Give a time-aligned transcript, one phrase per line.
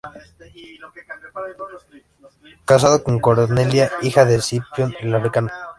[2.65, 5.51] Casado con Cornelia, hija de Escipión el Africano.